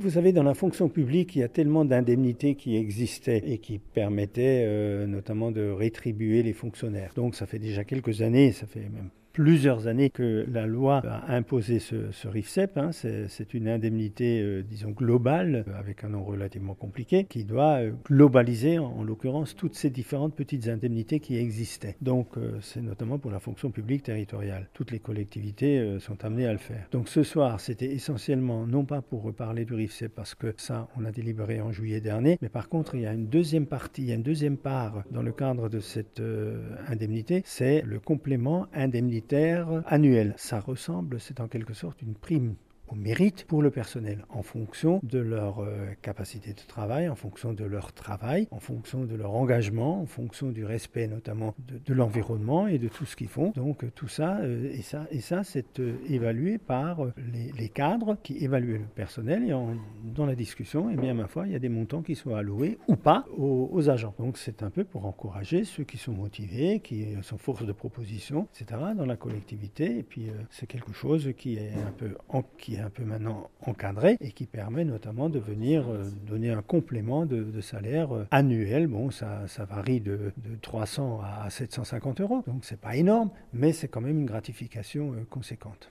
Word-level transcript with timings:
Vous 0.00 0.10
savez, 0.10 0.32
dans 0.32 0.44
la 0.44 0.54
fonction 0.54 0.88
publique, 0.88 1.34
il 1.34 1.40
y 1.40 1.42
a 1.42 1.48
tellement 1.48 1.84
d'indemnités 1.84 2.54
qui 2.54 2.76
existaient 2.76 3.42
et 3.44 3.58
qui 3.58 3.80
permettaient 3.80 4.62
euh, 4.64 5.06
notamment 5.08 5.50
de 5.50 5.70
rétribuer 5.70 6.44
les 6.44 6.52
fonctionnaires. 6.52 7.10
Donc 7.16 7.34
ça 7.34 7.46
fait 7.46 7.58
déjà 7.58 7.82
quelques 7.82 8.22
années, 8.22 8.52
ça 8.52 8.66
fait 8.66 8.88
même 8.88 9.10
plusieurs 9.32 9.86
années 9.86 10.10
que 10.10 10.44
la 10.50 10.66
loi 10.66 11.02
a 11.04 11.34
imposé 11.34 11.78
ce, 11.78 12.28
RIFSEP. 12.28 12.76
Hein. 12.76 12.90
C'est 12.92 13.54
une 13.54 13.68
indemnité, 13.68 14.40
euh, 14.40 14.62
disons, 14.62 14.90
globale, 14.90 15.64
avec 15.78 16.04
un 16.04 16.10
nom 16.10 16.24
relativement 16.24 16.74
compliqué, 16.74 17.24
qui 17.24 17.44
doit 17.44 17.80
euh, 17.80 17.92
globaliser, 18.06 18.78
en, 18.78 19.02
l'occurrence, 19.02 19.54
toutes 19.54 19.74
ces 19.74 19.90
différentes 19.90 20.34
petites 20.34 20.68
indemnités 20.68 21.20
qui 21.20 21.36
existaient. 21.36 21.96
Donc, 22.00 22.36
euh, 22.36 22.58
c'est 22.60 22.82
notamment 22.82 23.18
pour 23.18 23.30
la 23.30 23.40
fonction 23.40 23.70
publique 23.70 24.02
territoriale. 24.02 24.68
Toutes 24.72 24.90
les 24.90 24.98
collectivités 24.98 25.98
sont 26.00 26.24
amenées 26.24 26.46
à 26.46 26.52
le 26.52 26.58
faire. 26.58 26.86
Donc, 26.90 27.08
ce 27.08 27.22
soir, 27.22 27.60
c'était 27.60 27.92
essentiellement, 27.92 28.66
non 28.66 28.84
pas 28.84 29.02
pour 29.02 29.22
reparler 29.22 29.64
du 29.64 29.74
RIFSEP, 29.74 30.14
parce 30.14 30.34
que 30.34 30.54
ça, 30.56 30.88
on 30.96 31.04
a 31.04 31.12
délibéré 31.12 31.60
en 31.60 31.72
juillet 31.72 32.00
dernier, 32.00 32.38
mais 32.42 32.48
par 32.48 32.68
contre, 32.68 32.94
il 32.94 33.02
y 33.02 33.06
a 33.06 33.12
une 33.12 33.28
deuxième 33.28 33.66
partie, 33.66 34.02
il 34.02 34.08
y 34.08 34.12
a 34.12 34.14
une 34.14 34.22
deuxième 34.22 34.56
part 34.56 35.04
dans 35.10 35.22
le 35.22 35.32
cadre 35.32 35.68
de 35.68 35.80
cette 35.80 36.20
indemnité, 36.88 37.42
c'est 37.44 37.82
le 37.82 38.00
complément 38.00 38.66
indemnité 38.74 39.17
annuel. 39.86 40.34
Ça 40.36 40.60
ressemble, 40.60 41.20
c'est 41.20 41.40
en 41.40 41.48
quelque 41.48 41.74
sorte 41.74 42.02
une 42.02 42.14
prime 42.14 42.54
au 42.88 42.94
mérite 42.94 43.44
pour 43.44 43.62
le 43.62 43.70
personnel 43.70 44.24
en 44.28 44.42
fonction 44.42 45.00
de 45.02 45.18
leur 45.18 45.60
euh, 45.60 45.88
capacité 46.02 46.52
de 46.52 46.60
travail, 46.66 47.08
en 47.08 47.14
fonction 47.14 47.52
de 47.52 47.64
leur 47.64 47.92
travail, 47.92 48.48
en 48.50 48.58
fonction 48.58 49.04
de 49.04 49.14
leur 49.14 49.34
engagement, 49.34 50.00
en 50.00 50.06
fonction 50.06 50.50
du 50.50 50.64
respect 50.64 51.06
notamment 51.06 51.54
de, 51.58 51.94
l'environnement 51.94 52.66
et 52.66 52.78
de 52.78 52.88
tout 52.88 53.04
ce 53.04 53.16
qu'ils 53.16 53.28
font. 53.28 53.52
Donc 53.54 53.84
euh, 53.84 53.90
tout 53.94 54.08
ça, 54.08 54.38
euh, 54.38 54.70
et 54.72 54.82
ça, 54.82 55.06
et 55.10 55.20
ça 55.20 55.44
c'est 55.44 55.80
évalué 56.08 56.58
par 56.58 57.00
les, 57.32 57.68
cadres 57.68 58.16
qui 58.22 58.42
évaluent 58.42 58.78
le 58.78 58.86
personnel 58.94 59.44
et 59.44 59.52
dans 60.14 60.26
la 60.26 60.34
discussion, 60.34 60.88
et 60.90 60.94
eh 60.94 60.96
bien 60.96 61.12
ma 61.12 61.26
foi, 61.26 61.46
il 61.46 61.52
y 61.52 61.56
a 61.56 61.58
des 61.58 61.68
montants 61.68 62.02
qui 62.02 62.14
sont 62.14 62.34
alloués 62.34 62.78
ou 62.88 62.96
pas 62.96 63.26
aux, 63.36 63.88
agents. 63.90 64.14
Donc 64.18 64.38
c'est 64.38 64.62
un 64.62 64.70
peu 64.70 64.84
pour 64.84 65.06
encourager 65.06 65.64
ceux 65.64 65.84
qui 65.84 65.98
sont 65.98 66.12
motivés, 66.12 66.80
qui 66.80 67.14
sont 67.22 67.38
force 67.38 67.64
de 67.64 67.72
proposition, 67.72 68.48
etc. 68.54 68.80
dans 68.96 69.06
la 69.06 69.16
collectivité. 69.16 69.98
Et 69.98 70.02
puis 70.02 70.30
c'est 70.50 70.66
quelque 70.66 70.92
chose 70.92 71.32
qui 71.36 71.56
est 71.56 71.72
un 71.74 71.92
peu 71.92 72.16
un 72.80 72.90
peu 72.90 73.04
maintenant 73.04 73.50
encadré 73.62 74.16
et 74.20 74.32
qui 74.32 74.46
permet 74.46 74.84
notamment 74.84 75.28
de 75.28 75.38
venir 75.38 75.88
euh, 75.88 76.04
donner 76.26 76.50
un 76.50 76.62
complément 76.62 77.26
de, 77.26 77.60
salaire 77.60 78.14
euh, 78.14 78.26
annuel. 78.30 78.86
Bon, 78.86 79.10
ça, 79.10 79.46
varie 79.68 80.00
de, 80.00 80.32
300 80.62 81.20
à 81.22 81.50
750 81.50 82.20
euros, 82.20 82.42
donc 82.46 82.64
c'est 82.64 82.80
pas 82.80 82.96
énorme, 82.96 83.30
mais 83.52 83.72
c'est 83.72 83.88
quand 83.88 84.00
même 84.00 84.18
une 84.18 84.26
gratification 84.26 85.12
euh, 85.12 85.24
conséquente. 85.28 85.86